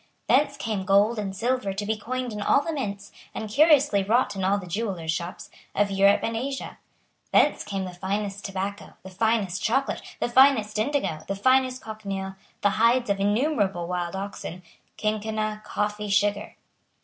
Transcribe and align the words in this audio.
Thence 0.27 0.57
came 0.57 0.83
gold 0.83 1.19
and 1.19 1.35
silver 1.35 1.73
to 1.73 1.85
be 1.85 1.95
coined 1.95 2.33
in 2.33 2.41
all 2.41 2.61
the 2.63 2.73
mints, 2.73 3.11
and 3.35 3.47
curiously 3.47 4.01
wrought 4.01 4.35
in 4.35 4.43
all 4.43 4.57
the 4.57 4.65
jewellers' 4.65 5.11
shops, 5.11 5.51
of 5.75 5.91
Europe 5.91 6.21
and 6.23 6.35
Asia. 6.35 6.79
Thence 7.31 7.63
came 7.63 7.83
the 7.85 7.93
finest 7.93 8.43
tobacco, 8.43 8.95
the 9.03 9.11
finest 9.11 9.61
chocolate, 9.61 10.01
the 10.19 10.27
finest 10.27 10.79
indigo, 10.79 11.19
the 11.27 11.35
finest 11.35 11.83
cochineal, 11.83 12.33
the 12.61 12.69
hides 12.81 13.11
of 13.11 13.19
innumerable 13.19 13.85
wild 13.87 14.15
oxen, 14.15 14.63
quinquina, 14.97 15.61
coffee, 15.63 16.09
sugar. 16.09 16.55